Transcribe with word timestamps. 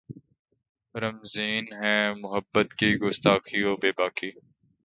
رمزیں 0.95 1.61
ہیں 1.73 2.13
محبت 2.13 2.73
کی 2.73 2.95
گستاخی 2.97 3.63
و 3.63 3.75
بیباکی 3.75 4.31